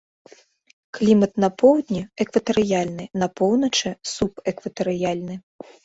[0.97, 5.35] Клімат на поўдні экватарыяльны, на поўначы субэкватарыяльны.